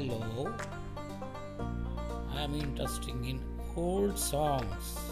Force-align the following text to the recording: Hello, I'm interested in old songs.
Hello, 0.00 0.50
I'm 2.32 2.54
interested 2.54 3.10
in 3.22 3.38
old 3.76 4.18
songs. 4.18 5.09